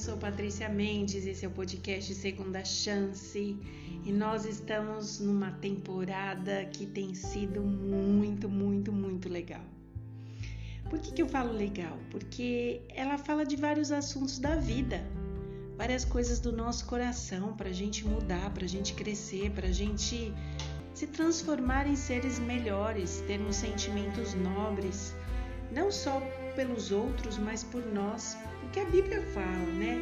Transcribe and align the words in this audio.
sou 0.00 0.16
Patrícia 0.16 0.66
Mendes, 0.66 1.26
esse 1.26 1.44
é 1.44 1.48
o 1.48 1.50
podcast 1.50 2.14
Segunda 2.14 2.64
Chance 2.64 3.54
e 4.02 4.10
nós 4.10 4.46
estamos 4.46 5.20
numa 5.20 5.50
temporada 5.50 6.64
que 6.72 6.86
tem 6.86 7.14
sido 7.14 7.60
muito, 7.60 8.48
muito, 8.48 8.90
muito 8.90 9.28
legal. 9.28 9.60
Por 10.88 11.00
que, 11.00 11.12
que 11.12 11.20
eu 11.20 11.28
falo 11.28 11.52
legal? 11.52 11.98
Porque 12.10 12.80
ela 12.88 13.18
fala 13.18 13.44
de 13.44 13.56
vários 13.56 13.92
assuntos 13.92 14.38
da 14.38 14.56
vida, 14.56 15.04
várias 15.76 16.06
coisas 16.06 16.40
do 16.40 16.50
nosso 16.50 16.86
coração 16.86 17.54
para 17.54 17.68
a 17.68 17.74
gente 17.74 18.06
mudar, 18.06 18.54
para 18.54 18.64
a 18.64 18.68
gente 18.68 18.94
crescer, 18.94 19.50
para 19.50 19.68
a 19.68 19.72
gente 19.72 20.32
se 20.94 21.06
transformar 21.08 21.86
em 21.86 21.94
seres 21.94 22.38
melhores, 22.38 23.22
termos 23.26 23.56
sentimentos 23.56 24.32
nobres, 24.32 25.14
não 25.70 25.92
só 25.92 26.22
pelos 26.50 26.90
outros, 26.92 27.38
mas 27.38 27.64
por 27.64 27.84
nós, 27.86 28.36
porque 28.60 28.80
a 28.80 28.84
Bíblia 28.84 29.22
fala, 29.34 29.72
né? 29.72 29.96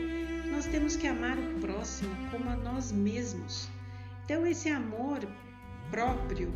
Nós 0.50 0.66
temos 0.66 0.96
que 0.96 1.06
amar 1.06 1.38
o 1.38 1.60
próximo 1.60 2.10
como 2.30 2.48
a 2.50 2.56
nós 2.56 2.90
mesmos. 2.90 3.68
Então, 4.24 4.46
esse 4.46 4.68
amor 4.68 5.20
próprio, 5.90 6.52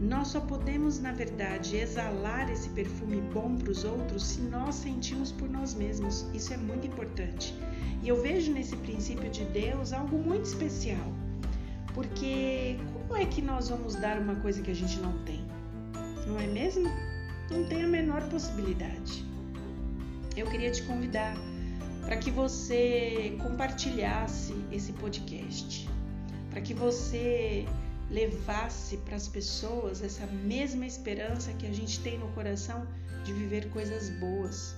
nós 0.00 0.28
só 0.28 0.40
podemos, 0.40 0.98
na 0.98 1.12
verdade, 1.12 1.76
exalar 1.76 2.50
esse 2.50 2.68
perfume 2.70 3.20
bom 3.32 3.56
para 3.56 3.70
os 3.70 3.84
outros 3.84 4.24
se 4.24 4.40
nós 4.40 4.74
sentimos 4.74 5.30
por 5.30 5.48
nós 5.48 5.74
mesmos. 5.74 6.26
Isso 6.32 6.54
é 6.54 6.56
muito 6.56 6.86
importante. 6.86 7.54
E 8.02 8.08
eu 8.08 8.20
vejo 8.20 8.52
nesse 8.52 8.76
princípio 8.76 9.30
de 9.30 9.44
Deus 9.44 9.92
algo 9.92 10.16
muito 10.16 10.46
especial, 10.46 11.12
porque 11.94 12.78
como 12.92 13.16
é 13.16 13.26
que 13.26 13.42
nós 13.42 13.68
vamos 13.68 13.94
dar 13.94 14.18
uma 14.18 14.36
coisa 14.36 14.62
que 14.62 14.70
a 14.70 14.74
gente 14.74 14.98
não 15.00 15.12
tem? 15.24 15.44
Não 16.26 16.40
é 16.40 16.46
mesmo? 16.46 16.88
Não 17.50 17.64
tem 17.64 17.82
a 17.82 17.88
menor 17.88 18.22
possibilidade. 18.28 19.24
Eu 20.36 20.48
queria 20.48 20.70
te 20.70 20.82
convidar 20.84 21.36
para 22.04 22.16
que 22.16 22.30
você 22.30 23.36
compartilhasse 23.42 24.54
esse 24.70 24.92
podcast, 24.92 25.88
para 26.50 26.60
que 26.60 26.72
você 26.72 27.66
levasse 28.08 28.96
para 28.98 29.16
as 29.16 29.28
pessoas 29.28 30.02
essa 30.02 30.26
mesma 30.26 30.86
esperança 30.86 31.52
que 31.54 31.66
a 31.66 31.72
gente 31.72 32.00
tem 32.00 32.18
no 32.18 32.28
coração 32.28 32.86
de 33.24 33.32
viver 33.32 33.68
coisas 33.70 34.10
boas. 34.10 34.74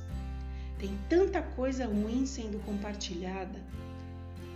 Tem 0.78 0.98
tanta 1.08 1.42
coisa 1.42 1.86
ruim 1.86 2.26
sendo 2.26 2.58
compartilhada 2.64 3.60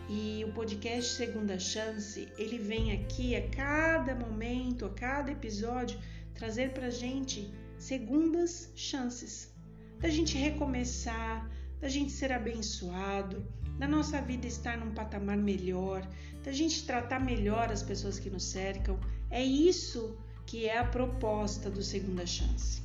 e 0.08 0.44
o 0.46 0.52
podcast 0.52 1.14
Segunda 1.14 1.58
Chance 1.58 2.28
ele 2.38 2.58
vem 2.58 2.92
aqui 2.92 3.34
a 3.34 3.48
cada 3.48 4.14
momento, 4.14 4.86
a 4.86 4.90
cada 4.90 5.32
episódio 5.32 5.98
trazer 6.34 6.70
para 6.70 6.90
gente 6.90 7.50
segundas 7.78 8.70
chances 8.74 9.54
da 9.98 10.08
gente 10.08 10.36
recomeçar, 10.36 11.50
da 11.80 11.88
gente 11.88 12.12
ser 12.12 12.32
abençoado, 12.32 13.46
da 13.78 13.86
nossa 13.86 14.20
vida 14.20 14.46
estar 14.46 14.76
num 14.78 14.94
patamar 14.94 15.36
melhor, 15.36 16.06
da 16.42 16.52
gente 16.52 16.86
tratar 16.86 17.20
melhor 17.20 17.70
as 17.70 17.82
pessoas 17.82 18.18
que 18.18 18.30
nos 18.30 18.44
cercam. 18.44 18.98
É 19.30 19.44
isso 19.44 20.16
que 20.46 20.66
é 20.66 20.78
a 20.78 20.84
proposta 20.84 21.70
do 21.70 21.82
Segunda 21.82 22.26
Chance. 22.26 22.82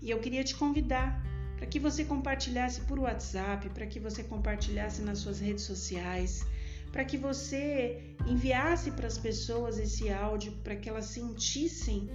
E 0.00 0.10
eu 0.10 0.20
queria 0.20 0.44
te 0.44 0.54
convidar 0.54 1.22
para 1.56 1.66
que 1.66 1.78
você 1.78 2.04
compartilhasse 2.04 2.80
por 2.82 2.98
WhatsApp, 2.98 3.68
para 3.70 3.86
que 3.86 4.00
você 4.00 4.24
compartilhasse 4.24 5.02
nas 5.02 5.18
suas 5.18 5.38
redes 5.38 5.64
sociais, 5.64 6.44
para 6.90 7.04
que 7.04 7.16
você 7.16 8.14
enviasse 8.26 8.90
para 8.90 9.06
as 9.06 9.16
pessoas 9.16 9.78
esse 9.78 10.10
áudio, 10.10 10.52
para 10.64 10.76
que 10.76 10.88
elas 10.88 11.06
sentissem 11.06 12.08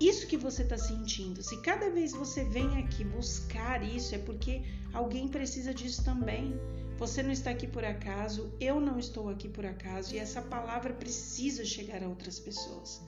isso 0.00 0.26
que 0.26 0.36
você 0.36 0.62
está 0.62 0.78
sentindo. 0.78 1.42
Se 1.42 1.58
cada 1.58 1.90
vez 1.90 2.12
você 2.12 2.42
vem 2.44 2.78
aqui 2.78 3.04
buscar 3.04 3.82
isso, 3.82 4.14
é 4.14 4.18
porque 4.18 4.62
alguém 4.94 5.28
precisa 5.28 5.74
disso 5.74 6.02
também. 6.02 6.58
Você 6.96 7.22
não 7.22 7.30
está 7.30 7.50
aqui 7.50 7.66
por 7.66 7.84
acaso, 7.84 8.50
eu 8.58 8.80
não 8.80 8.98
estou 8.98 9.28
aqui 9.28 9.48
por 9.48 9.66
acaso 9.66 10.14
e 10.14 10.18
essa 10.18 10.40
palavra 10.40 10.94
precisa 10.94 11.64
chegar 11.64 12.02
a 12.02 12.08
outras 12.08 12.38
pessoas. 12.38 13.02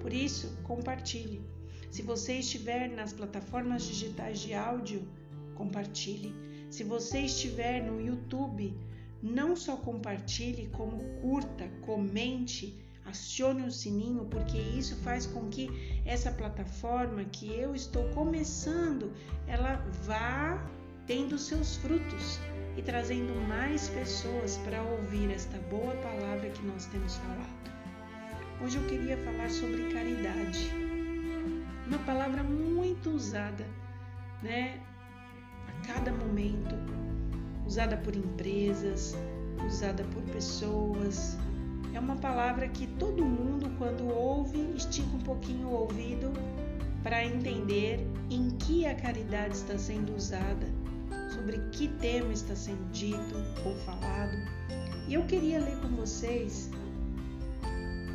Por 0.00 0.12
isso, 0.12 0.56
compartilhe. 0.62 1.42
Se 1.90 2.02
você 2.02 2.34
estiver 2.34 2.88
nas 2.88 3.12
plataformas 3.12 3.84
digitais 3.84 4.38
de 4.38 4.54
áudio, 4.54 5.06
compartilhe. 5.54 6.32
Se 6.70 6.84
você 6.84 7.20
estiver 7.20 7.82
no 7.82 8.00
YouTube, 8.00 8.72
não 9.22 9.56
só 9.56 9.76
compartilhe, 9.76 10.68
como 10.68 10.98
curta, 11.20 11.68
comente 11.82 12.85
acione 13.06 13.62
o 13.66 13.70
sininho, 13.70 14.24
porque 14.26 14.58
isso 14.58 14.96
faz 14.96 15.26
com 15.26 15.48
que 15.48 16.02
essa 16.04 16.30
plataforma 16.30 17.24
que 17.24 17.52
eu 17.54 17.74
estou 17.74 18.04
começando, 18.10 19.12
ela 19.46 19.76
vá 20.04 20.62
tendo 21.06 21.38
seus 21.38 21.76
frutos 21.76 22.40
e 22.76 22.82
trazendo 22.82 23.34
mais 23.48 23.88
pessoas 23.88 24.58
para 24.58 24.82
ouvir 24.82 25.30
esta 25.30 25.56
boa 25.70 25.94
palavra 25.96 26.50
que 26.50 26.66
nós 26.66 26.86
temos 26.86 27.16
falado. 27.16 27.56
Hoje 28.62 28.76
eu 28.76 28.86
queria 28.86 29.16
falar 29.18 29.48
sobre 29.50 29.92
caridade. 29.92 30.72
Uma 31.86 31.98
palavra 32.00 32.42
muito 32.42 33.10
usada, 33.10 33.64
né? 34.42 34.80
A 35.68 35.86
cada 35.86 36.10
momento, 36.10 36.74
usada 37.64 37.96
por 37.98 38.16
empresas, 38.16 39.14
usada 39.64 40.02
por 40.04 40.22
pessoas, 40.24 41.36
é 41.96 42.00
uma 42.00 42.16
palavra 42.16 42.68
que 42.68 42.86
todo 42.86 43.24
mundo, 43.24 43.70
quando 43.78 44.06
ouve, 44.06 44.58
estica 44.76 45.16
um 45.16 45.20
pouquinho 45.20 45.68
o 45.68 45.72
ouvido 45.72 46.30
para 47.02 47.24
entender 47.24 48.06
em 48.28 48.50
que 48.50 48.84
a 48.84 48.94
caridade 48.94 49.54
está 49.54 49.78
sendo 49.78 50.14
usada, 50.14 50.66
sobre 51.30 51.58
que 51.72 51.88
tema 51.88 52.34
está 52.34 52.54
sendo 52.54 52.84
dito 52.92 53.34
ou 53.64 53.74
falado. 53.76 54.36
E 55.08 55.14
eu 55.14 55.24
queria 55.24 55.58
ler 55.58 55.80
com 55.80 55.88
vocês 55.96 56.70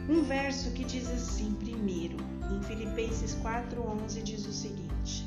um 0.08 0.22
verso 0.22 0.70
que 0.74 0.84
diz 0.84 1.10
assim, 1.10 1.52
primeiro, 1.54 2.18
em 2.56 2.62
Filipenses 2.62 3.34
4:11 3.42 4.22
diz 4.22 4.46
o 4.46 4.54
seguinte: 4.54 5.26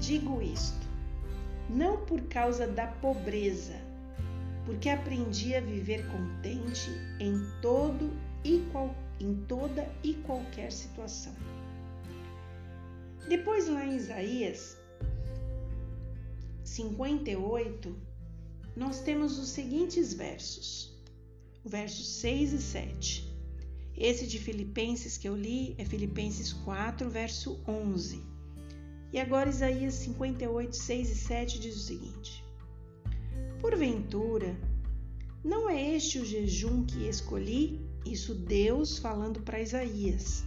Digo 0.00 0.40
isto, 0.40 0.86
não 1.68 1.98
por 1.98 2.22
causa 2.22 2.66
da 2.66 2.86
pobreza, 2.86 3.87
porque 4.68 4.90
aprendi 4.90 5.54
a 5.54 5.62
viver 5.62 6.06
contente 6.08 6.90
em 7.18 7.40
todo 7.62 8.12
e 8.44 8.58
qual, 8.70 8.94
em 9.18 9.34
toda 9.46 9.90
e 10.04 10.12
qualquer 10.12 10.70
situação. 10.70 11.34
Depois 13.26 13.66
lá 13.66 13.86
em 13.86 13.96
Isaías 13.96 14.76
58, 16.62 17.96
nós 18.76 19.00
temos 19.00 19.38
os 19.38 19.48
seguintes 19.48 20.12
versos. 20.12 20.94
O 21.64 21.68
verso 21.70 22.02
6 22.02 22.52
e 22.52 22.60
7. 22.60 23.38
Esse 23.96 24.26
de 24.26 24.38
Filipenses 24.38 25.16
que 25.16 25.26
eu 25.26 25.34
li 25.34 25.74
é 25.78 25.84
Filipenses 25.86 26.52
4, 26.52 27.08
verso 27.08 27.58
11. 27.66 28.22
E 29.14 29.18
agora 29.18 29.48
Isaías 29.48 29.94
58, 29.94 30.76
6 30.76 31.10
e 31.10 31.14
7 31.14 31.58
diz 31.58 31.74
o 31.74 31.80
seguinte: 31.80 32.47
Porventura, 33.60 34.56
não 35.42 35.68
é 35.68 35.96
este 35.96 36.20
o 36.20 36.24
jejum 36.24 36.86
que 36.86 37.08
escolhi? 37.08 37.80
Isso 38.06 38.32
Deus 38.32 38.98
falando 38.98 39.40
para 39.40 39.60
Isaías. 39.60 40.44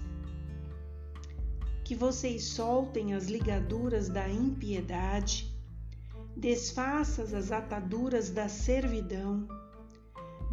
Que 1.84 1.94
vocês 1.94 2.46
soltem 2.46 3.14
as 3.14 3.26
ligaduras 3.26 4.08
da 4.08 4.30
impiedade, 4.30 5.54
desfaças 6.38 7.34
as 7.34 7.52
ataduras 7.52 8.30
da 8.30 8.48
servidão, 8.48 9.46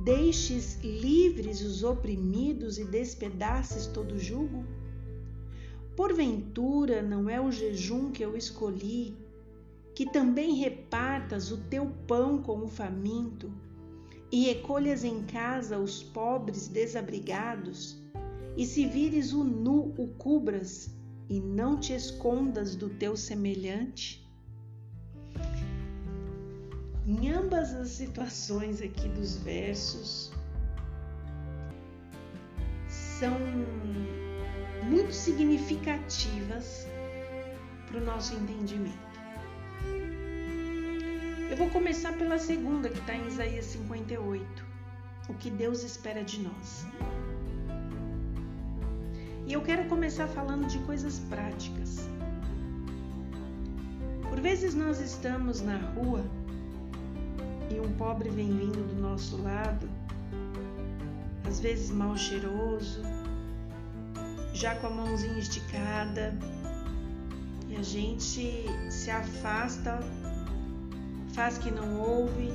deixes 0.02 0.80
livres 0.82 1.60
os 1.60 1.84
oprimidos 1.84 2.76
e 2.76 2.84
despedaces 2.84 3.86
todo 3.86 4.18
jugo? 4.18 4.64
Porventura 5.94 7.02
não 7.02 7.30
é 7.30 7.40
o 7.40 7.52
jejum 7.52 8.10
que 8.10 8.24
eu 8.24 8.36
escolhi 8.36 9.27
que 9.98 10.06
também 10.06 10.54
repartas 10.54 11.50
o 11.50 11.56
teu 11.56 11.86
pão 12.06 12.40
com 12.40 12.62
o 12.62 12.68
faminto 12.68 13.52
e 14.30 14.44
recolhas 14.44 15.02
em 15.02 15.24
casa 15.24 15.76
os 15.76 16.04
pobres 16.04 16.68
desabrigados, 16.68 18.00
e 18.56 18.64
se 18.64 18.86
vires 18.86 19.32
o 19.32 19.42
nu, 19.42 19.92
o 19.98 20.06
cubras 20.06 20.88
e 21.28 21.40
não 21.40 21.80
te 21.80 21.94
escondas 21.94 22.76
do 22.76 22.88
teu 22.88 23.16
semelhante? 23.16 24.24
Em 27.04 27.32
ambas 27.32 27.74
as 27.74 27.88
situações 27.88 28.80
aqui 28.80 29.08
dos 29.08 29.38
versos, 29.38 30.30
são 32.88 33.36
muito 34.88 35.12
significativas 35.12 36.86
para 37.88 38.00
o 38.00 38.04
nosso 38.04 38.32
entendimento. 38.36 39.07
Eu 41.50 41.56
vou 41.56 41.70
começar 41.70 42.12
pela 42.12 42.38
segunda, 42.38 42.88
que 42.88 42.98
está 42.98 43.14
em 43.14 43.26
Isaías 43.26 43.64
58. 43.66 44.64
O 45.28 45.34
que 45.34 45.50
Deus 45.50 45.82
espera 45.82 46.22
de 46.22 46.40
nós. 46.40 46.86
E 49.46 49.52
eu 49.54 49.62
quero 49.62 49.88
começar 49.88 50.28
falando 50.28 50.66
de 50.66 50.78
coisas 50.80 51.18
práticas. 51.20 52.08
Por 54.28 54.40
vezes 54.40 54.74
nós 54.74 55.00
estamos 55.00 55.62
na 55.62 55.78
rua 55.78 56.22
e 57.70 57.80
um 57.80 57.92
pobre 57.94 58.28
vem 58.28 58.50
vindo 58.56 58.86
do 58.94 59.00
nosso 59.00 59.40
lado, 59.42 59.88
às 61.46 61.60
vezes 61.60 61.90
mal 61.90 62.16
cheiroso, 62.16 63.02
já 64.52 64.74
com 64.76 64.88
a 64.88 64.90
mãozinha 64.90 65.38
esticada, 65.38 66.36
a 67.78 67.82
gente 67.82 68.64
se 68.90 69.08
afasta, 69.08 70.00
faz 71.32 71.58
que 71.58 71.70
não 71.70 72.00
ouve, 72.00 72.48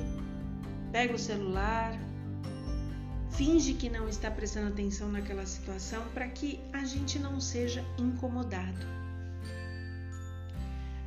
pega 0.92 1.14
o 1.14 1.18
celular, 1.18 1.98
finge 3.30 3.72
que 3.72 3.88
não 3.88 4.06
está 4.06 4.30
prestando 4.30 4.68
atenção 4.68 5.10
naquela 5.10 5.46
situação 5.46 6.06
para 6.12 6.28
que 6.28 6.60
a 6.74 6.84
gente 6.84 7.18
não 7.18 7.40
seja 7.40 7.82
incomodado. 7.96 8.86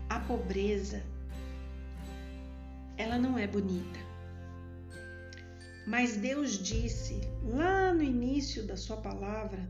A 0.09 0.19
pobreza, 0.21 1.03
ela 2.97 3.19
não 3.19 3.37
é 3.37 3.45
bonita. 3.45 3.99
Mas 5.85 6.17
Deus 6.17 6.57
disse 6.57 7.21
lá 7.43 7.93
no 7.93 8.01
início 8.01 8.65
da 8.65 8.75
sua 8.75 8.97
palavra 8.97 9.69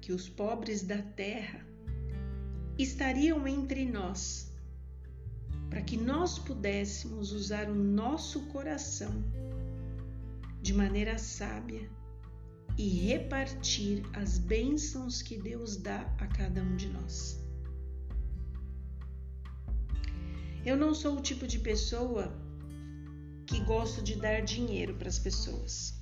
que 0.00 0.12
os 0.12 0.28
pobres 0.28 0.82
da 0.82 1.00
terra 1.00 1.69
estariam 2.82 3.46
entre 3.46 3.84
nós, 3.84 4.52
para 5.68 5.82
que 5.82 5.96
nós 5.96 6.38
pudéssemos 6.38 7.32
usar 7.32 7.68
o 7.68 7.74
nosso 7.74 8.46
coração 8.46 9.22
de 10.62 10.72
maneira 10.74 11.18
sábia 11.18 11.88
e 12.76 12.88
repartir 12.88 14.02
as 14.12 14.38
bênçãos 14.38 15.22
que 15.22 15.36
Deus 15.36 15.76
dá 15.76 16.00
a 16.18 16.26
cada 16.26 16.62
um 16.62 16.76
de 16.76 16.88
nós. 16.88 17.38
Eu 20.64 20.76
não 20.76 20.94
sou 20.94 21.16
o 21.16 21.22
tipo 21.22 21.46
de 21.46 21.58
pessoa 21.58 22.32
que 23.46 23.60
gosto 23.64 24.02
de 24.02 24.16
dar 24.16 24.42
dinheiro 24.42 24.94
para 24.94 25.08
as 25.08 25.18
pessoas 25.18 26.00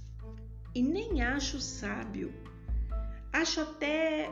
e 0.75 0.83
nem 0.83 1.23
acho 1.23 1.61
sábio. 1.61 2.33
Acho 3.33 3.61
até 3.61 4.29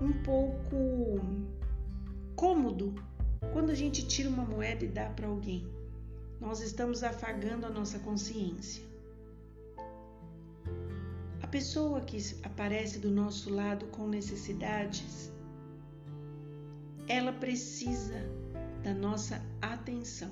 um 0.00 0.12
pouco 0.22 1.20
cômodo 2.38 2.94
quando 3.52 3.70
a 3.70 3.74
gente 3.74 4.06
tira 4.06 4.28
uma 4.28 4.44
moeda 4.44 4.84
e 4.84 4.88
dá 4.88 5.06
para 5.10 5.26
alguém. 5.26 5.66
Nós 6.40 6.60
estamos 6.60 7.02
afagando 7.02 7.66
a 7.66 7.68
nossa 7.68 7.98
consciência. 7.98 8.80
A 11.42 11.46
pessoa 11.48 12.00
que 12.00 12.16
aparece 12.44 13.00
do 13.00 13.10
nosso 13.10 13.52
lado 13.52 13.86
com 13.86 14.06
necessidades, 14.06 15.32
ela 17.08 17.32
precisa 17.32 18.20
da 18.84 18.94
nossa 18.94 19.42
atenção. 19.60 20.30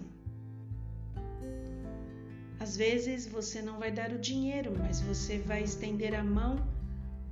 Às 2.61 2.77
vezes 2.77 3.27
você 3.27 3.61
não 3.61 3.81
vai 3.81 3.91
dar 3.91 4.13
o 4.13 4.19
dinheiro, 4.19 4.73
mas 4.79 5.01
você 5.01 5.39
vai 5.39 5.65
estender 5.65 6.15
a 6.15 6.23
mão 6.23 6.55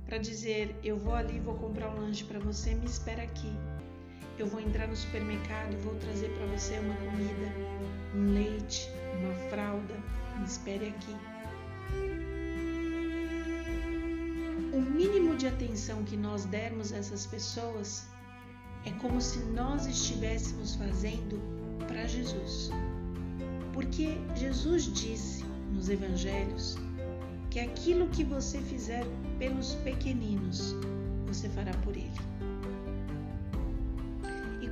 para 0.05 0.17
dizer: 0.17 0.75
Eu 0.83 0.97
vou 0.97 1.15
ali, 1.15 1.39
vou 1.39 1.55
comprar 1.55 1.95
um 1.95 2.01
lanche 2.01 2.25
para 2.25 2.39
você, 2.39 2.75
me 2.75 2.85
espera 2.85 3.23
aqui. 3.23 3.53
Eu 4.37 4.47
vou 4.47 4.59
entrar 4.59 4.87
no 4.87 4.95
supermercado 4.95 5.75
vou 5.83 5.95
trazer 5.95 6.29
para 6.29 6.45
você 6.47 6.77
uma 6.79 6.95
comida, 6.95 7.53
um 8.13 8.33
leite, 8.33 8.89
uma 9.19 9.33
fralda, 9.49 9.95
me 10.37 10.45
espere 10.45 10.89
aqui. 10.89 11.15
o 14.75 14.81
mínimo 14.81 15.37
de 15.37 15.47
atenção 15.47 16.03
que 16.03 16.17
nós 16.17 16.43
dermos 16.43 16.91
a 16.91 16.97
essas 16.97 17.25
pessoas 17.25 18.05
é 18.85 18.91
como 18.91 19.21
se 19.21 19.39
nós 19.39 19.85
estivéssemos 19.85 20.75
fazendo 20.75 21.39
para 21.87 22.05
Jesus. 22.05 22.71
Porque 23.71 24.17
Jesus 24.35 24.91
disse 24.93 25.45
nos 25.71 25.87
evangelhos 25.87 26.75
que 27.49 27.61
aquilo 27.61 28.09
que 28.09 28.25
você 28.25 28.59
fizer 28.59 29.05
pelos 29.39 29.75
pequeninos, 29.75 30.75
você 31.25 31.47
fará 31.47 31.71
por 31.85 31.95
ele. 31.95 32.11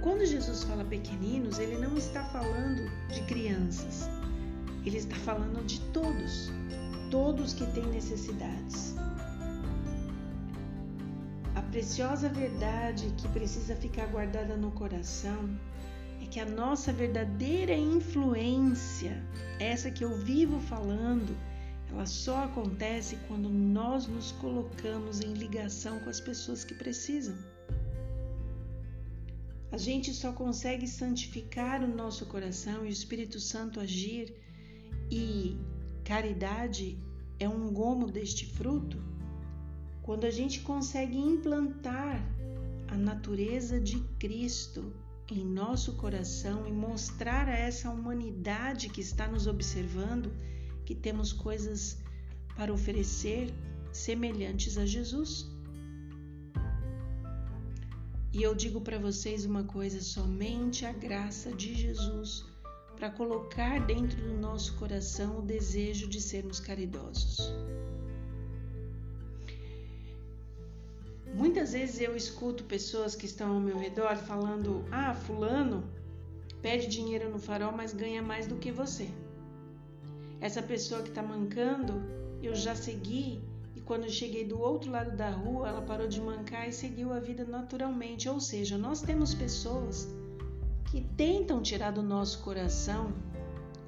Quando 0.04 0.26
Jesus 0.26 0.64
fala 0.64 0.84
pequeninos, 0.84 1.58
ele 1.58 1.78
não 1.78 1.98
está 1.98 2.24
falando 2.26 2.92
de 3.12 3.22
crianças. 3.24 4.10
Ele 4.86 4.98
está 4.98 5.16
falando 5.16 5.66
de 5.66 5.80
todos, 5.92 6.52
todos 7.10 7.54
que 7.54 7.66
têm 7.68 7.88
necessidades 7.88 8.94
preciosa 11.74 12.30
verdade 12.30 13.12
que 13.18 13.28
precisa 13.30 13.76
ficar 13.76 14.06
guardada 14.06 14.56
no 14.56 14.70
coração 14.70 15.60
é 16.22 16.26
que 16.28 16.40
a 16.40 16.46
nossa 16.46 16.94
verdadeira 16.94 17.74
influência, 17.74 19.20
essa 19.60 19.90
que 19.90 20.04
eu 20.06 20.16
vivo 20.20 20.60
falando, 20.60 21.36
ela 21.90 22.06
só 22.06 22.44
acontece 22.44 23.18
quando 23.28 23.50
nós 23.50 24.06
nos 24.06 24.34
colocamos 24.34 25.20
em 25.20 25.34
ligação 25.34 26.00
com 26.02 26.12
as 26.12 26.22
pessoas 26.22 26.64
que 26.64 26.76
precisam. 26.76 27.36
A 29.74 29.78
gente 29.78 30.14
só 30.14 30.32
consegue 30.32 30.88
santificar 30.88 31.84
o 31.84 31.88
nosso 31.88 32.28
coração 32.28 32.86
e 32.86 32.90
o 32.90 32.92
Espírito 32.92 33.40
Santo 33.40 33.80
agir, 33.80 34.32
e 35.10 35.58
caridade 36.04 36.96
é 37.40 37.50
um 37.50 37.74
gomo 37.74 38.12
deste 38.12 38.46
fruto 38.46 39.02
quando 40.04 40.26
a 40.26 40.30
gente 40.30 40.60
consegue 40.60 41.18
implantar 41.18 42.24
a 42.88 42.96
natureza 42.96 43.80
de 43.80 44.00
Cristo 44.20 44.94
em 45.32 45.44
nosso 45.44 45.94
coração 45.94 46.68
e 46.68 46.72
mostrar 46.72 47.50
a 47.50 47.58
essa 47.58 47.90
humanidade 47.90 48.90
que 48.90 49.02
está 49.02 49.28
nos 49.28 49.48
observando 49.48 50.32
que 50.86 50.94
temos 50.94 51.34
coisas 51.34 51.98
para 52.56 52.72
oferecer 52.72 53.52
semelhantes 53.92 54.78
a 54.78 54.86
Jesus. 54.86 55.52
E 58.34 58.42
eu 58.42 58.56
digo 58.56 58.82
para 58.82 58.98
vocês 58.98 59.46
uma 59.46 59.64
coisa: 59.64 60.02
somente 60.02 60.86
a 60.88 60.92
graça 60.92 61.52
de 61.52 61.76
Jesus 61.76 62.44
para 62.96 63.12
colocar 63.12 63.86
dentro 63.86 64.20
do 64.22 64.34
nosso 64.34 64.74
coração 64.76 65.38
o 65.38 65.42
desejo 65.42 66.08
de 66.08 66.20
sermos 66.20 66.60
caridosos. 66.60 67.54
Muitas 71.36 71.74
vezes 71.74 72.02
eu 72.02 72.16
escuto 72.16 72.64
pessoas 72.64 73.16
que 73.16 73.28
estão 73.28 73.54
ao 73.54 73.60
meu 73.60 73.78
redor 73.78 74.16
falando: 74.16 74.84
Ah, 74.92 75.14
Fulano 75.14 75.84
pede 76.60 76.88
dinheiro 76.88 77.30
no 77.30 77.38
farol, 77.38 77.72
mas 77.72 77.94
ganha 77.94 78.22
mais 78.22 78.48
do 78.48 78.56
que 78.56 78.72
você. 78.72 79.08
Essa 80.42 80.64
pessoa 80.64 81.04
que 81.04 81.10
está 81.10 81.22
mancando, 81.22 82.02
eu 82.42 82.56
já 82.56 82.76
segui 82.76 83.42
quando 83.86 84.10
cheguei 84.10 84.46
do 84.46 84.60
outro 84.60 84.92
lado 84.92 85.16
da 85.16 85.30
rua, 85.30 85.68
ela 85.68 85.82
parou 85.82 86.08
de 86.08 86.22
mancar 86.22 86.68
e 86.68 86.72
seguiu 86.72 87.12
a 87.12 87.20
vida 87.20 87.44
naturalmente. 87.44 88.30
Ou 88.30 88.40
seja, 88.40 88.78
nós 88.78 89.02
temos 89.02 89.34
pessoas 89.34 90.08
que 90.86 91.02
tentam 91.18 91.62
tirar 91.62 91.92
do 91.92 92.02
nosso 92.02 92.40
coração 92.44 93.12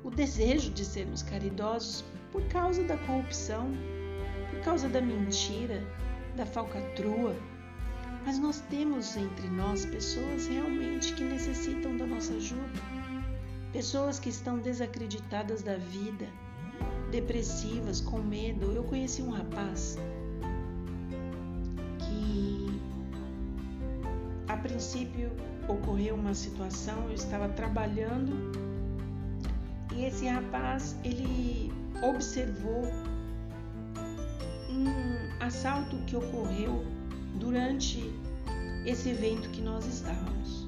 o 0.04 0.10
desejo 0.10 0.72
de 0.72 0.84
sermos 0.84 1.24
caridosos 1.24 2.04
por 2.32 2.44
causa 2.48 2.84
da 2.84 2.98
corrupção, 2.98 3.72
por 4.52 4.60
causa 4.62 4.90
da 4.90 5.02
mentira, 5.02 5.82
da 6.36 6.46
falcatrua, 6.46 7.36
mas 8.26 8.40
nós 8.40 8.60
temos 8.70 9.16
entre 9.16 9.48
nós 9.48 9.86
pessoas 9.86 10.48
realmente 10.48 11.14
que 11.14 11.24
necessitam 11.24 11.96
da 11.96 12.06
nossa 12.06 12.34
ajuda. 12.34 12.82
Pessoas 13.72 14.20
que 14.20 14.30
estão 14.30 14.58
desacreditadas 14.58 15.62
da 15.62 15.78
vida, 15.78 16.28
depressivas, 17.16 18.02
com 18.02 18.20
medo. 18.20 18.74
Eu 18.74 18.84
conheci 18.84 19.22
um 19.22 19.30
rapaz 19.30 19.98
que 22.00 22.82
a 24.50 24.58
princípio 24.58 25.32
ocorreu 25.68 26.16
uma 26.16 26.34
situação, 26.34 27.08
eu 27.08 27.16
estava 27.16 27.48
trabalhando 27.50 28.52
e 29.96 30.04
esse 30.04 30.28
rapaz 30.28 30.96
ele 31.06 31.72
observou 32.04 32.84
um 34.70 35.44
assalto 35.44 35.96
que 36.06 36.18
ocorreu 36.18 36.84
durante 37.40 38.14
esse 38.86 39.10
evento 39.10 39.50
que 39.52 39.62
nós 39.62 39.86
estávamos. 39.86 40.68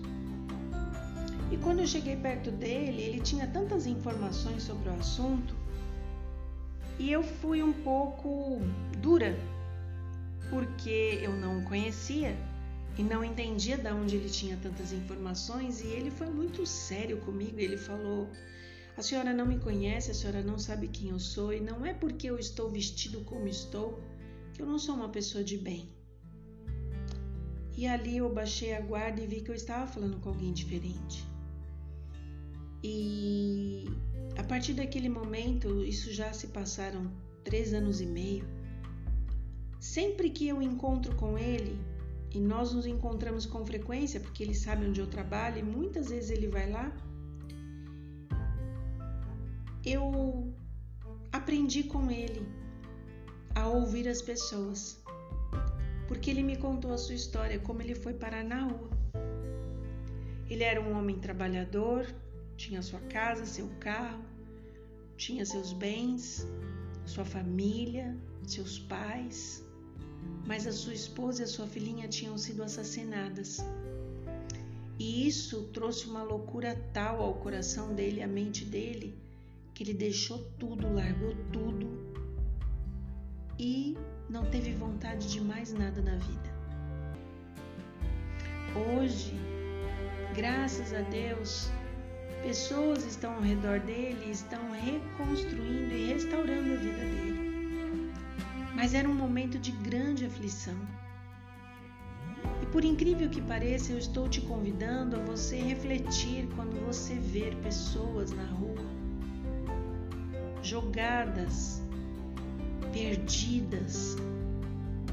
E 1.51 1.57
quando 1.57 1.79
eu 1.79 1.87
cheguei 1.87 2.15
perto 2.15 2.51
dele, 2.51 3.01
ele 3.01 3.19
tinha 3.19 3.47
tantas 3.47 3.85
informações 3.85 4.63
sobre 4.63 4.89
o 4.89 4.93
assunto 4.93 5.56
e 6.99 7.11
eu 7.11 7.23
fui 7.23 7.61
um 7.61 7.73
pouco 7.73 8.59
dura, 8.99 9.37
porque 10.49 11.19
eu 11.21 11.33
não 11.33 11.59
o 11.59 11.63
conhecia 11.63 12.35
e 12.97 13.03
não 13.03 13.23
entendia 13.23 13.77
de 13.77 13.91
onde 13.91 14.15
ele 14.15 14.29
tinha 14.29 14.57
tantas 14.57 14.91
informações 14.91 15.81
e 15.81 15.87
ele 15.87 16.09
foi 16.09 16.27
muito 16.27 16.65
sério 16.65 17.17
comigo. 17.17 17.59
Ele 17.59 17.77
falou: 17.77 18.27
a 18.97 19.01
senhora 19.01 19.33
não 19.33 19.45
me 19.45 19.59
conhece, 19.59 20.09
a 20.09 20.13
senhora 20.13 20.41
não 20.41 20.57
sabe 20.57 20.87
quem 20.87 21.09
eu 21.09 21.19
sou, 21.19 21.53
e 21.53 21.59
não 21.59 21.85
é 21.85 21.93
porque 21.93 22.27
eu 22.27 22.39
estou 22.39 22.69
vestido 22.69 23.21
como 23.21 23.47
estou 23.47 24.01
que 24.53 24.61
eu 24.63 24.65
não 24.65 24.79
sou 24.79 24.95
uma 24.95 25.09
pessoa 25.09 25.43
de 25.43 25.55
bem. 25.55 25.87
E 27.77 27.85
ali 27.85 28.17
eu 28.17 28.33
baixei 28.33 28.73
a 28.73 28.81
guarda 28.81 29.21
e 29.21 29.27
vi 29.27 29.41
que 29.41 29.51
eu 29.51 29.55
estava 29.55 29.85
falando 29.85 30.19
com 30.19 30.29
alguém 30.29 30.51
diferente. 30.51 31.23
E 32.83 33.56
partir 34.47 34.73
daquele 34.73 35.09
momento, 35.09 35.83
isso 35.83 36.11
já 36.11 36.31
se 36.33 36.47
passaram 36.47 37.11
três 37.43 37.73
anos 37.73 38.01
e 38.01 38.05
meio. 38.05 38.45
Sempre 39.79 40.29
que 40.29 40.47
eu 40.47 40.61
encontro 40.61 41.15
com 41.15 41.37
ele, 41.37 41.77
e 42.33 42.39
nós 42.39 42.73
nos 42.73 42.85
encontramos 42.85 43.45
com 43.45 43.65
frequência, 43.65 44.19
porque 44.19 44.43
ele 44.43 44.53
sabe 44.53 44.85
onde 44.85 44.99
eu 44.99 45.07
trabalho 45.07 45.59
e 45.59 45.63
muitas 45.63 46.09
vezes 46.09 46.29
ele 46.29 46.47
vai 46.47 46.69
lá, 46.69 46.91
eu 49.85 50.53
aprendi 51.31 51.83
com 51.83 52.11
ele 52.11 52.45
a 53.55 53.67
ouvir 53.67 54.07
as 54.07 54.21
pessoas, 54.21 55.01
porque 56.07 56.29
ele 56.29 56.43
me 56.43 56.57
contou 56.57 56.93
a 56.93 56.97
sua 56.97 57.15
história, 57.15 57.59
como 57.59 57.81
ele 57.81 57.95
foi 57.95 58.13
parar 58.13 58.43
na 58.43 58.63
rua. 58.63 58.89
Ele 60.49 60.63
era 60.63 60.81
um 60.81 60.97
homem 60.97 61.17
trabalhador, 61.19 62.05
tinha 62.55 62.81
sua 62.81 62.99
casa, 63.01 63.45
seu 63.45 63.69
carro, 63.79 64.23
tinha 65.17 65.45
seus 65.45 65.73
bens, 65.73 66.47
sua 67.05 67.25
família, 67.25 68.15
seus 68.45 68.79
pais, 68.79 69.65
mas 70.45 70.67
a 70.67 70.71
sua 70.71 70.93
esposa 70.93 71.41
e 71.41 71.43
a 71.43 71.47
sua 71.47 71.67
filhinha 71.67 72.07
tinham 72.07 72.37
sido 72.37 72.63
assassinadas. 72.63 73.57
E 74.99 75.27
isso 75.27 75.63
trouxe 75.73 76.07
uma 76.07 76.23
loucura 76.23 76.75
tal 76.93 77.21
ao 77.21 77.35
coração 77.35 77.93
dele, 77.93 78.21
à 78.21 78.27
mente 78.27 78.63
dele, 78.63 79.15
que 79.73 79.83
ele 79.83 79.93
deixou 79.93 80.39
tudo, 80.57 80.91
largou 80.93 81.35
tudo 81.51 82.07
e 83.59 83.97
não 84.29 84.45
teve 84.49 84.73
vontade 84.73 85.29
de 85.29 85.41
mais 85.41 85.73
nada 85.73 86.01
na 86.01 86.15
vida. 86.15 86.57
Hoje, 88.75 89.33
graças 90.35 90.93
a 90.93 91.01
Deus, 91.01 91.69
pessoas 92.47 93.05
estão 93.05 93.33
ao 93.33 93.41
redor 93.41 93.81
dele 93.81 94.31
estão 94.31 94.71
reconstruindo 94.71 95.93
e 95.93 96.13
restaurando 96.13 96.75
a 96.75 96.77
vida 96.77 96.97
dele. 96.97 98.13
Mas 98.73 98.93
era 98.93 99.09
um 99.09 99.13
momento 99.13 99.59
de 99.59 99.73
grande 99.73 100.25
aflição. 100.25 100.77
E 102.63 102.65
por 102.67 102.85
incrível 102.85 103.29
que 103.29 103.41
pareça, 103.41 103.91
eu 103.91 103.97
estou 103.97 104.29
te 104.29 104.39
convidando 104.39 105.17
a 105.17 105.19
você 105.19 105.57
refletir 105.57 106.47
quando 106.55 106.79
você 106.85 107.15
ver 107.15 107.53
pessoas 107.57 108.31
na 108.31 108.45
rua 108.45 108.81
jogadas, 110.63 111.81
perdidas, 112.93 114.15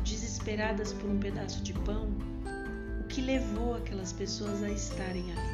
desesperadas 0.04 0.92
por 0.92 1.10
um 1.10 1.18
pedaço 1.18 1.60
de 1.64 1.72
pão, 1.72 2.10
o 3.00 3.08
que 3.08 3.20
levou 3.20 3.74
aquelas 3.74 4.12
pessoas 4.12 4.62
a 4.62 4.70
estarem 4.70 5.32
ali? 5.32 5.53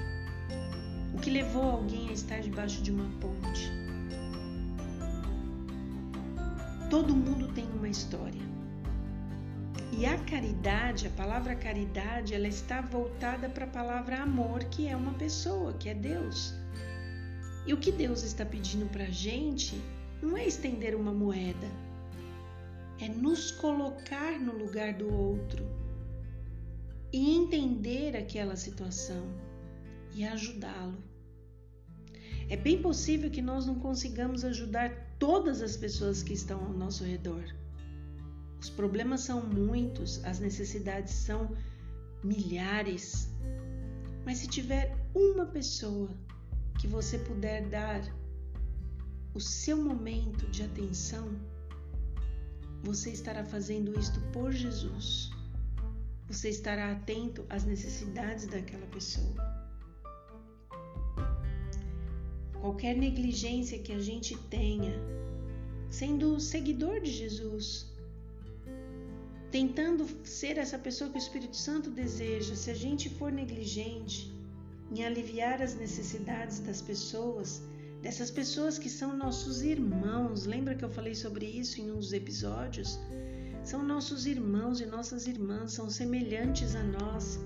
Que 1.22 1.28
levou 1.28 1.62
alguém 1.62 2.08
a 2.08 2.12
estar 2.12 2.40
debaixo 2.40 2.82
de 2.82 2.90
uma 2.90 3.04
ponte? 3.20 3.70
Todo 6.88 7.14
mundo 7.14 7.52
tem 7.52 7.66
uma 7.72 7.88
história. 7.90 8.40
E 9.92 10.06
a 10.06 10.16
caridade, 10.24 11.06
a 11.06 11.10
palavra 11.10 11.54
caridade, 11.54 12.34
ela 12.34 12.48
está 12.48 12.80
voltada 12.80 13.50
para 13.50 13.66
a 13.66 13.68
palavra 13.68 14.22
amor, 14.22 14.64
que 14.64 14.88
é 14.88 14.96
uma 14.96 15.12
pessoa, 15.12 15.74
que 15.74 15.90
é 15.90 15.94
Deus. 15.94 16.54
E 17.66 17.74
o 17.74 17.76
que 17.76 17.92
Deus 17.92 18.22
está 18.22 18.46
pedindo 18.46 18.86
para 18.90 19.04
a 19.04 19.10
gente 19.10 19.78
não 20.22 20.38
é 20.38 20.46
estender 20.46 20.96
uma 20.96 21.12
moeda, 21.12 21.68
é 22.98 23.08
nos 23.08 23.50
colocar 23.50 24.40
no 24.40 24.56
lugar 24.56 24.94
do 24.94 25.12
outro 25.12 25.66
e 27.12 27.36
entender 27.36 28.16
aquela 28.16 28.56
situação 28.56 29.26
e 30.14 30.24
ajudá-lo. 30.24 31.09
É 32.50 32.56
bem 32.56 32.82
possível 32.82 33.30
que 33.30 33.40
nós 33.40 33.64
não 33.64 33.76
consigamos 33.76 34.44
ajudar 34.44 34.90
todas 35.20 35.62
as 35.62 35.76
pessoas 35.76 36.20
que 36.20 36.32
estão 36.32 36.60
ao 36.60 36.72
nosso 36.72 37.04
redor. 37.04 37.44
Os 38.60 38.68
problemas 38.68 39.20
são 39.20 39.40
muitos, 39.40 40.22
as 40.24 40.40
necessidades 40.40 41.14
são 41.14 41.56
milhares. 42.24 43.30
Mas 44.26 44.38
se 44.38 44.48
tiver 44.48 44.98
uma 45.14 45.46
pessoa 45.46 46.10
que 46.80 46.88
você 46.88 47.18
puder 47.18 47.68
dar 47.68 48.02
o 49.32 49.38
seu 49.38 49.76
momento 49.80 50.44
de 50.50 50.64
atenção, 50.64 51.28
você 52.82 53.10
estará 53.10 53.44
fazendo 53.44 53.96
isto 53.96 54.20
por 54.32 54.50
Jesus. 54.50 55.30
Você 56.26 56.48
estará 56.48 56.90
atento 56.90 57.46
às 57.48 57.62
necessidades 57.62 58.48
daquela 58.48 58.86
pessoa. 58.86 59.69
Qualquer 62.60 62.96
negligência 62.96 63.78
que 63.78 63.92
a 63.92 63.98
gente 63.98 64.36
tenha, 64.48 64.94
sendo 65.88 66.38
seguidor 66.38 67.00
de 67.00 67.10
Jesus, 67.10 67.86
tentando 69.50 70.06
ser 70.24 70.58
essa 70.58 70.78
pessoa 70.78 71.10
que 71.10 71.16
o 71.16 71.18
Espírito 71.18 71.56
Santo 71.56 71.90
deseja, 71.90 72.54
se 72.54 72.70
a 72.70 72.74
gente 72.74 73.08
for 73.08 73.32
negligente, 73.32 74.32
em 74.92 75.04
aliviar 75.04 75.62
as 75.62 75.74
necessidades 75.74 76.58
das 76.60 76.82
pessoas, 76.82 77.62
dessas 78.02 78.30
pessoas 78.30 78.78
que 78.78 78.90
são 78.90 79.16
nossos 79.16 79.62
irmãos. 79.62 80.46
Lembra 80.46 80.74
que 80.74 80.84
eu 80.84 80.90
falei 80.90 81.14
sobre 81.14 81.46
isso 81.46 81.80
em 81.80 81.90
um 81.90 81.96
dos 81.96 82.12
episódios? 82.12 82.98
São 83.62 83.82
nossos 83.82 84.26
irmãos 84.26 84.80
e 84.80 84.86
nossas 84.86 85.26
irmãs, 85.26 85.72
são 85.72 85.88
semelhantes 85.88 86.74
a 86.74 86.82
nós. 86.82 87.38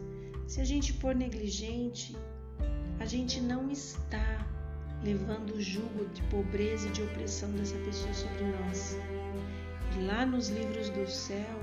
Se 0.46 0.60
a 0.60 0.64
gente 0.64 0.92
for 0.92 1.14
negligente, 1.14 2.16
a 2.98 3.06
gente 3.06 3.40
não 3.40 3.70
está 3.70 4.33
levando 5.04 5.50
o 5.54 5.60
jugo 5.60 6.06
de 6.14 6.22
pobreza 6.22 6.88
e 6.88 6.90
de 6.90 7.02
opressão 7.02 7.50
dessa 7.52 7.76
pessoa 7.78 8.12
sobre 8.14 8.44
nós. 8.44 8.96
E 9.96 10.02
lá 10.06 10.24
nos 10.24 10.48
livros 10.48 10.88
do 10.90 11.06
céu 11.08 11.60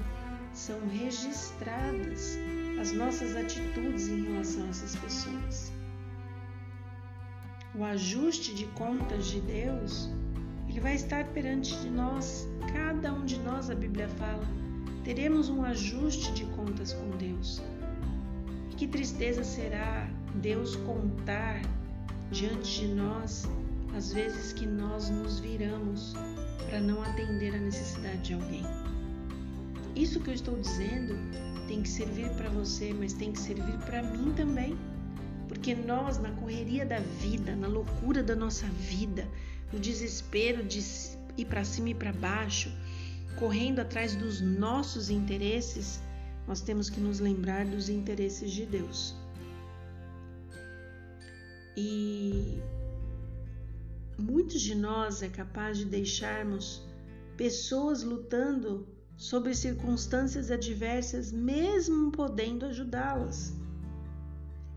são 0.54 0.80
registradas 0.88 2.38
as 2.80 2.92
nossas 2.92 3.36
atitudes 3.36 4.08
em 4.08 4.24
relação 4.24 4.66
a 4.66 4.70
essas 4.70 4.96
pessoas. 4.96 5.72
O 7.74 7.84
ajuste 7.84 8.54
de 8.54 8.66
contas 8.68 9.28
de 9.28 9.42
Deus, 9.42 10.10
ele 10.68 10.80
vai 10.80 10.96
estar 10.96 11.26
perante 11.30 11.76
de 11.82 11.90
nós, 11.90 12.48
cada 12.74 13.14
um 13.14 13.26
de 13.26 13.40
nós, 13.40 13.70
a 13.70 13.76
Bíblia 13.76 14.08
fala, 14.10 14.46
teremos 15.04 15.50
um 15.50 15.64
ajuste 15.64 16.32
de 16.34 16.46
contas 16.48 16.94
com 16.94 17.10
Deus. 17.18 17.62
E 18.72 18.76
que 18.76 18.88
tristeza 18.88 19.44
será 19.44 20.10
Deus 20.36 20.76
contar 20.76 21.62
diante 22.32 22.82
de 22.82 22.88
nós 22.88 23.46
as 23.96 24.14
vezes 24.14 24.54
que 24.54 24.66
nós 24.66 25.10
nos 25.10 25.40
viramos 25.40 26.14
para 26.70 26.80
não 26.80 27.02
atender 27.04 27.54
a 27.54 27.60
necessidade 27.60 28.22
de 28.22 28.34
alguém. 28.34 28.64
Isso 29.96 30.22
que 30.22 30.30
eu 30.30 30.34
estou 30.34 30.58
dizendo 30.58 31.14
tem 31.68 31.82
que 31.82 31.90
servir 31.90 32.30
para 32.32 32.50
você, 32.50 32.94
mas 32.94 33.12
tem 33.12 33.34
que 33.34 33.40
servir 33.40 33.78
para 33.86 34.02
mim 34.02 34.32
também. 34.34 34.78
Porque 35.50 35.76
nós, 35.76 36.18
na 36.18 36.32
correria 36.32 36.86
da 36.86 37.00
vida, 37.00 37.54
na 37.54 37.68
loucura 37.68 38.24
da 38.24 38.36
nossa 38.36 38.66
vida, 38.68 39.28
no 39.74 39.80
desespero 39.80 40.64
de 40.64 40.82
ir 41.38 41.46
para 41.46 41.66
cima 41.66 41.90
e 41.90 41.94
para 41.94 42.14
baixo, 42.14 42.72
correndo 43.38 43.80
atrás 43.80 44.16
dos 44.16 44.40
nossos 44.40 45.10
interesses, 45.10 46.00
nós 46.48 46.62
temos 46.62 46.90
que 46.90 47.02
nos 47.02 47.20
lembrar 47.20 47.66
dos 47.66 47.90
interesses 47.90 48.52
de 48.52 48.66
Deus. 48.66 49.21
E 51.76 52.62
muitos 54.18 54.62
de 54.62 54.76
nós 54.76 55.22
é 55.22 55.30
capaz 55.30 55.78
de 55.78 55.86
deixarmos 55.86 56.86
pessoas 57.38 58.04
lutando 58.04 58.88
sobre 59.16 59.54
circunstâncias 59.54 60.52
adversas, 60.52 61.32
mesmo 61.32 62.12
podendo 62.12 62.66
ajudá-las. 62.66 63.54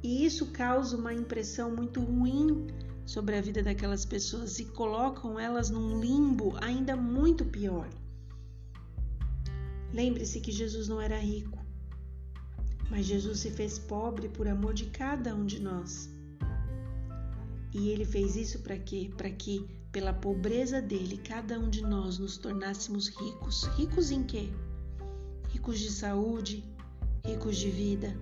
E 0.03 0.25
isso 0.25 0.53
causa 0.53 0.97
uma 0.97 1.15
impressão 1.15 1.75
muito 1.75 2.01
ruim 2.01 2.67
sobre 3.07 3.37
a 3.37 3.41
vida 3.41 3.63
daquelas 3.63 4.05
pessoas 4.05 4.59
e 4.59 4.67
colocam 4.67 5.41
elas 5.41 5.71
num 5.71 6.01
limbo 6.01 6.55
ainda 6.61 6.95
muito 6.95 7.45
pior. 7.45 7.89
Lembre-se 9.93 10.41
que 10.41 10.53
Jesus 10.53 10.89
não 10.89 11.01
era 11.01 11.19
rico, 11.19 11.59
mas 12.91 13.07
Jesus 13.07 13.41
se 13.41 13.51
fez 13.51 13.79
pobre 13.79 14.29
por 14.29 14.47
amor 14.47 14.75
de 14.75 14.87
cada 14.87 15.35
um 15.35 15.47
de 15.47 15.61
nós. 15.61 16.14
E 17.75 17.89
ele 17.91 18.05
fez 18.05 18.37
isso 18.37 18.61
para 18.61 18.79
quê? 18.79 19.11
Para 19.17 19.29
que 19.29 19.69
pela 19.91 20.13
pobreza 20.13 20.81
dele, 20.81 21.19
cada 21.19 21.59
um 21.59 21.69
de 21.69 21.83
nós 21.83 22.19
nos 22.19 22.37
tornássemos 22.37 23.09
ricos. 23.09 23.65
Ricos 23.77 24.11
em 24.13 24.23
quê? 24.23 24.49
Ricos 25.51 25.81
de 25.81 25.91
saúde, 25.91 26.65
ricos 27.25 27.57
de 27.57 27.71
vida, 27.71 28.17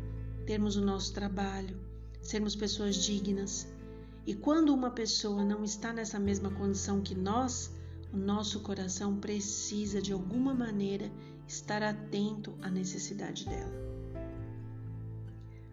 termos 0.47 0.77
o 0.77 0.81
nosso 0.83 1.13
trabalho, 1.13 1.79
sermos 2.21 2.57
pessoas 2.57 2.97
dignas. 2.97 3.67
E 4.27 4.35
quando 4.35 4.73
uma 4.73 4.91
pessoa 4.91 5.45
não 5.45 5.63
está 5.65 5.93
nessa 5.93 6.19
mesma 6.19 6.51
condição 6.51 7.03
que 7.03 7.15
nós, 7.15 7.71
o 8.13 8.17
nosso 8.17 8.61
coração 8.61 9.17
precisa 9.19 10.01
de 10.01 10.13
alguma 10.13 10.55
maneira 10.55 11.11
estar 11.47 11.83
atento 11.83 12.55
à 12.63 12.71
necessidade 12.71 13.47
dela. 13.47 13.73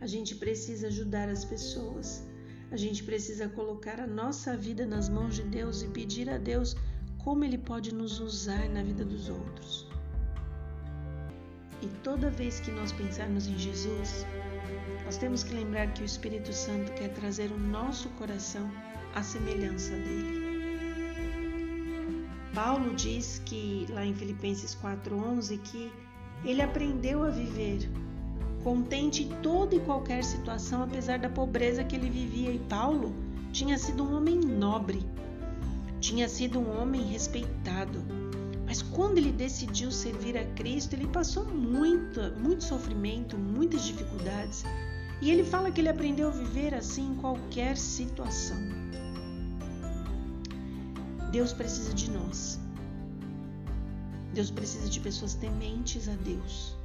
A 0.02 0.08
gente 0.08 0.36
precisa 0.36 0.88
ajudar 0.88 1.30
as 1.30 1.44
pessoas. 1.44 2.29
A 2.72 2.78
gente 2.78 3.04
precisa 3.04 3.50
colocar 3.50 4.00
a 4.00 4.08
nossa 4.08 4.56
vida 4.56 4.86
nas 4.86 5.10
mãos 5.10 5.36
de 5.36 5.44
Deus 5.44 5.82
e 5.82 5.88
pedir 5.88 6.30
a 6.30 6.38
Deus 6.38 6.76
como 7.18 7.44
Ele 7.44 7.58
pode 7.58 7.94
nos 7.94 8.20
usar 8.20 8.70
na 8.70 8.84
vida 8.84 9.04
dos 9.04 9.30
outros. 9.30 9.88
E 11.82 11.88
toda 12.04 12.30
vez 12.30 12.60
que 12.60 12.72
nós 12.72 12.92
pensarmos 12.92 13.48
em 13.48 13.58
Jesus, 13.58 14.26
nós 15.06 15.18
temos 15.18 15.44
que 15.44 15.54
lembrar 15.54 15.94
que 15.94 16.02
o 16.02 16.06
Espírito 16.06 16.54
Santo 16.54 16.92
quer 16.94 17.10
trazer 17.14 17.52
o 17.52 17.58
nosso 17.58 18.10
coração 18.10 18.70
à 19.16 19.24
semelhança 19.24 19.92
dele. 19.92 20.50
Paulo 22.54 22.94
diz 22.96 23.42
que 23.46 23.86
lá 23.90 24.06
em 24.06 24.14
Filipenses 24.14 24.76
4:11 24.76 25.58
que 25.60 25.92
ele 26.44 26.62
aprendeu 26.62 27.24
a 27.24 27.30
viver 27.30 27.90
contente 28.64 29.24
em 29.24 29.30
toda 29.42 29.76
e 29.76 29.80
qualquer 29.80 30.24
situação, 30.24 30.84
apesar 30.84 31.20
da 31.20 31.30
pobreza 31.30 31.84
que 31.84 31.96
ele 31.96 32.10
vivia. 32.10 32.52
E 32.52 32.60
Paulo 32.60 33.14
tinha 33.52 33.78
sido 33.78 34.04
um 34.04 34.16
homem 34.16 34.40
nobre, 34.40 35.06
tinha 36.00 36.28
sido 36.28 36.60
um 36.60 36.82
homem 36.82 37.04
respeitado. 37.04 38.00
Mas 38.66 38.82
quando 38.82 39.18
ele 39.18 39.32
decidiu 39.32 39.92
servir 39.92 40.38
a 40.38 40.46
Cristo, 40.54 40.94
ele 40.94 41.08
passou 41.08 41.44
muito, 41.46 42.22
muito 42.40 42.64
sofrimento, 42.64 43.36
muitas 43.38 43.84
dificuldades. 43.84 44.64
E 45.22 45.32
ele 45.32 45.44
fala 45.44 45.72
que 45.72 45.82
ele 45.82 45.90
aprendeu 45.90 46.30
a 46.30 46.32
viver 46.32 46.74
assim 46.76 47.12
em 47.12 47.16
qualquer 47.16 47.76
situação. 47.76 48.58
Deus 51.32 51.52
precisa 51.52 51.94
de 51.94 52.12
nós. 52.12 52.60
Deus 54.34 54.52
precisa 54.52 54.88
de 54.88 55.00
pessoas 55.00 55.34
tementes 55.34 56.08
a 56.08 56.14
Deus. 56.14 56.79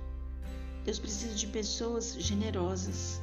Deus 0.85 0.99
precisa 0.99 1.35
de 1.35 1.47
pessoas 1.47 2.14
generosas. 2.19 3.21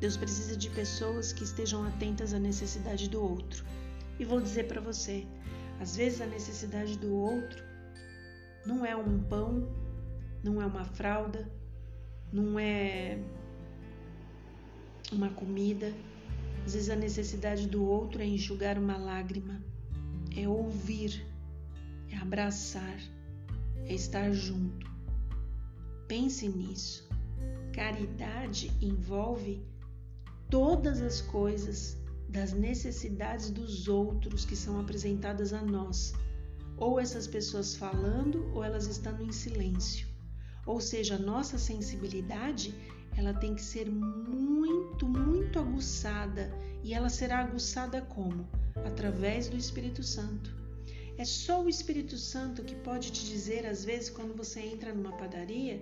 Deus 0.00 0.16
precisa 0.16 0.56
de 0.56 0.68
pessoas 0.70 1.32
que 1.32 1.44
estejam 1.44 1.84
atentas 1.84 2.34
à 2.34 2.38
necessidade 2.38 3.08
do 3.08 3.22
outro. 3.22 3.64
E 4.18 4.24
vou 4.24 4.40
dizer 4.40 4.68
para 4.68 4.80
você, 4.80 5.26
às 5.80 5.96
vezes 5.96 6.20
a 6.20 6.26
necessidade 6.26 6.98
do 6.98 7.12
outro 7.14 7.62
não 8.66 8.84
é 8.84 8.94
um 8.94 9.18
pão, 9.18 9.66
não 10.42 10.60
é 10.60 10.66
uma 10.66 10.84
fralda, 10.84 11.50
não 12.30 12.58
é 12.58 13.18
uma 15.10 15.30
comida. 15.30 15.92
Às 16.66 16.74
vezes 16.74 16.90
a 16.90 16.96
necessidade 16.96 17.66
do 17.66 17.84
outro 17.84 18.20
é 18.20 18.26
enxugar 18.26 18.78
uma 18.78 18.96
lágrima, 18.96 19.62
é 20.36 20.46
ouvir, 20.46 21.26
é 22.10 22.16
abraçar, 22.18 22.98
é 23.86 23.94
estar 23.94 24.30
junto. 24.32 24.93
Pense 26.06 26.48
nisso. 26.48 27.08
Caridade 27.72 28.70
envolve 28.80 29.66
todas 30.50 31.00
as 31.00 31.20
coisas 31.20 31.96
das 32.28 32.52
necessidades 32.52 33.50
dos 33.50 33.88
outros 33.88 34.44
que 34.44 34.54
são 34.54 34.78
apresentadas 34.80 35.52
a 35.52 35.62
nós, 35.62 36.12
ou 36.76 37.00
essas 37.00 37.26
pessoas 37.26 37.74
falando 37.74 38.50
ou 38.54 38.62
elas 38.62 38.86
estando 38.86 39.22
em 39.22 39.32
silêncio. 39.32 40.06
Ou 40.66 40.80
seja, 40.80 41.14
a 41.14 41.18
nossa 41.18 41.58
sensibilidade, 41.58 42.74
ela 43.16 43.34
tem 43.34 43.54
que 43.54 43.62
ser 43.62 43.90
muito, 43.90 45.06
muito 45.08 45.58
aguçada, 45.58 46.52
e 46.82 46.92
ela 46.92 47.08
será 47.08 47.38
aguçada 47.38 48.02
como? 48.02 48.48
Através 48.84 49.48
do 49.48 49.56
Espírito 49.56 50.02
Santo. 50.02 50.63
É 51.16 51.24
só 51.24 51.62
o 51.62 51.68
Espírito 51.68 52.16
Santo 52.18 52.64
que 52.64 52.74
pode 52.74 53.12
te 53.12 53.24
dizer, 53.24 53.66
às 53.66 53.84
vezes, 53.84 54.10
quando 54.10 54.36
você 54.36 54.60
entra 54.60 54.92
numa 54.92 55.12
padaria, 55.12 55.80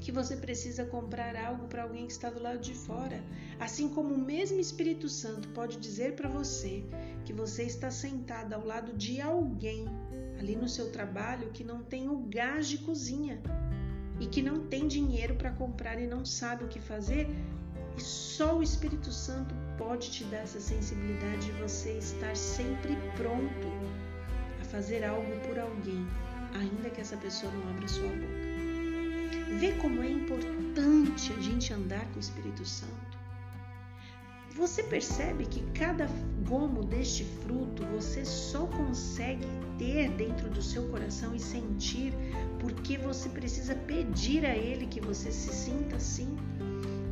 que 0.00 0.10
você 0.10 0.36
precisa 0.36 0.84
comprar 0.84 1.36
algo 1.36 1.68
para 1.68 1.84
alguém 1.84 2.06
que 2.06 2.12
está 2.12 2.28
do 2.28 2.42
lado 2.42 2.58
de 2.58 2.74
fora. 2.74 3.22
Assim 3.60 3.88
como 3.88 4.14
o 4.14 4.18
mesmo 4.18 4.58
Espírito 4.58 5.08
Santo 5.08 5.48
pode 5.48 5.76
dizer 5.76 6.14
para 6.14 6.28
você 6.28 6.84
que 7.24 7.32
você 7.32 7.64
está 7.64 7.90
sentado 7.90 8.54
ao 8.54 8.64
lado 8.64 8.92
de 8.92 9.20
alguém 9.20 9.86
ali 10.38 10.56
no 10.56 10.68
seu 10.68 10.90
trabalho 10.90 11.50
que 11.50 11.62
não 11.62 11.82
tem 11.82 12.08
o 12.08 12.18
gás 12.28 12.68
de 12.68 12.78
cozinha 12.78 13.40
e 14.20 14.26
que 14.26 14.42
não 14.42 14.66
tem 14.66 14.88
dinheiro 14.88 15.34
para 15.36 15.52
comprar 15.52 16.00
e 16.00 16.06
não 16.06 16.24
sabe 16.24 16.64
o 16.64 16.68
que 16.68 16.80
fazer. 16.80 17.28
E 17.96 18.00
só 18.00 18.58
o 18.58 18.62
Espírito 18.62 19.12
Santo 19.12 19.54
pode 19.76 20.10
te 20.10 20.24
dar 20.24 20.38
essa 20.38 20.60
sensibilidade 20.60 21.46
de 21.46 21.52
você 21.52 21.98
estar 21.98 22.36
sempre 22.36 22.96
pronto 23.16 23.68
fazer 24.70 25.04
algo 25.04 25.40
por 25.46 25.58
alguém, 25.58 26.06
ainda 26.54 26.90
que 26.90 27.00
essa 27.00 27.16
pessoa 27.16 27.52
não 27.52 27.70
abra 27.70 27.88
sua 27.88 28.08
boca. 28.08 29.58
Vê 29.58 29.72
como 29.72 30.02
é 30.02 30.10
importante 30.10 31.32
a 31.32 31.40
gente 31.40 31.72
andar 31.72 32.04
com 32.10 32.16
o 32.16 32.20
Espírito 32.20 32.64
Santo. 32.64 33.18
Você 34.54 34.82
percebe 34.82 35.46
que 35.46 35.62
cada 35.72 36.08
gomo 36.46 36.82
deste 36.82 37.24
fruto 37.24 37.84
você 37.86 38.24
só 38.24 38.66
consegue 38.66 39.46
ter 39.78 40.10
dentro 40.10 40.50
do 40.50 40.60
seu 40.60 40.88
coração 40.88 41.34
e 41.34 41.38
sentir 41.38 42.12
porque 42.58 42.98
você 42.98 43.28
precisa 43.28 43.74
pedir 43.74 44.44
a 44.44 44.56
Ele 44.56 44.86
que 44.86 45.00
você 45.00 45.30
se 45.30 45.52
sinta 45.54 45.96
assim, 45.96 46.36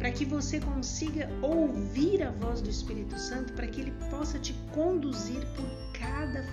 para 0.07 0.15
que 0.15 0.25
você 0.25 0.61
consiga 0.61 1.29
ouvir 1.43 2.23
a 2.23 2.31
voz 2.31 2.61
do 2.61 2.71
Espírito 2.71 3.19
Santo, 3.19 3.53
para 3.55 3.67
que 3.67 3.81
Ele 3.81 3.91
possa 4.09 4.39
te 4.39 4.53
conduzir 4.73 5.45
por 5.57 5.67
cada 5.99 6.45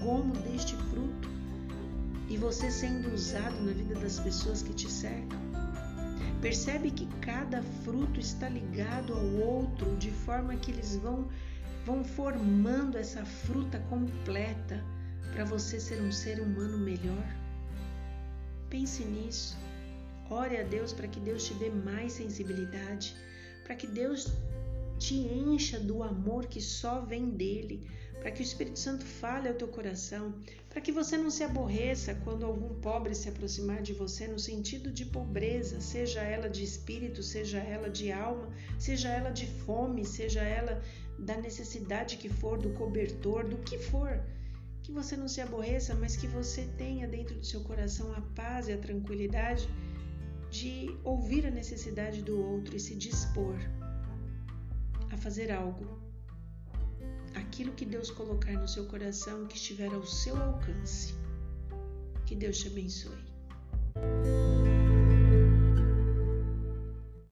gomo 0.00 0.32
deste 0.34 0.76
fruto 0.76 1.28
e 2.28 2.36
você 2.36 2.70
sendo 2.70 3.12
usado 3.12 3.60
na 3.60 3.72
vida 3.72 3.96
das 3.96 4.20
pessoas 4.20 4.62
que 4.62 4.72
te 4.72 4.88
cercam. 4.88 5.40
Percebe 6.40 6.92
que 6.92 7.06
cada 7.20 7.60
fruto 7.82 8.20
está 8.20 8.48
ligado 8.48 9.14
ao 9.14 9.48
outro 9.48 9.96
de 9.96 10.12
forma 10.12 10.54
que 10.54 10.70
eles 10.70 10.94
vão 10.94 11.26
vão 11.84 12.04
formando 12.04 12.96
essa 12.96 13.24
fruta 13.24 13.80
completa 13.90 14.80
para 15.32 15.44
você 15.44 15.80
ser 15.80 16.00
um 16.00 16.12
ser 16.12 16.38
humano 16.38 16.78
melhor. 16.78 17.26
Pense 18.70 19.04
nisso. 19.04 19.58
Ore 20.32 20.56
a 20.56 20.62
Deus 20.62 20.94
para 20.94 21.06
que 21.06 21.20
Deus 21.20 21.44
te 21.44 21.52
dê 21.54 21.68
mais 21.68 22.14
sensibilidade, 22.14 23.14
para 23.64 23.76
que 23.76 23.86
Deus 23.86 24.32
te 24.98 25.14
encha 25.14 25.78
do 25.78 26.02
amor 26.02 26.46
que 26.46 26.58
só 26.58 27.02
vem 27.02 27.28
dele, 27.28 27.86
para 28.18 28.30
que 28.30 28.40
o 28.40 28.42
Espírito 28.42 28.78
Santo 28.78 29.04
fale 29.04 29.46
ao 29.46 29.54
teu 29.54 29.68
coração, 29.68 30.34
para 30.70 30.80
que 30.80 30.90
você 30.90 31.18
não 31.18 31.30
se 31.30 31.44
aborreça 31.44 32.14
quando 32.24 32.46
algum 32.46 32.80
pobre 32.80 33.14
se 33.14 33.28
aproximar 33.28 33.82
de 33.82 33.92
você 33.92 34.26
no 34.26 34.38
sentido 34.38 34.90
de 34.90 35.04
pobreza, 35.04 35.82
seja 35.82 36.22
ela 36.22 36.48
de 36.48 36.64
espírito, 36.64 37.22
seja 37.22 37.58
ela 37.58 37.90
de 37.90 38.10
alma, 38.10 38.48
seja 38.78 39.10
ela 39.10 39.28
de 39.28 39.46
fome, 39.46 40.02
seja 40.02 40.40
ela 40.40 40.80
da 41.18 41.36
necessidade 41.36 42.16
que 42.16 42.30
for, 42.30 42.56
do 42.58 42.70
cobertor, 42.70 43.46
do 43.46 43.58
que 43.58 43.76
for. 43.76 44.18
Que 44.82 44.92
você 44.92 45.14
não 45.14 45.28
se 45.28 45.42
aborreça, 45.42 45.94
mas 45.94 46.16
que 46.16 46.26
você 46.26 46.62
tenha 46.78 47.06
dentro 47.06 47.34
do 47.34 47.44
seu 47.44 47.60
coração 47.60 48.12
a 48.14 48.20
paz 48.34 48.66
e 48.66 48.72
a 48.72 48.78
tranquilidade 48.78 49.68
de 50.52 50.94
ouvir 51.02 51.46
a 51.46 51.50
necessidade 51.50 52.20
do 52.22 52.38
outro 52.38 52.76
e 52.76 52.80
se 52.80 52.94
dispor 52.94 53.56
a 55.10 55.16
fazer 55.16 55.50
algo 55.50 55.98
aquilo 57.34 57.72
que 57.72 57.86
Deus 57.86 58.10
colocar 58.10 58.52
no 58.52 58.68
seu 58.68 58.84
coração 58.84 59.46
que 59.46 59.56
estiver 59.56 59.90
ao 59.92 60.04
seu 60.04 60.36
alcance. 60.36 61.14
Que 62.26 62.36
Deus 62.36 62.58
te 62.58 62.68
abençoe. 62.68 63.22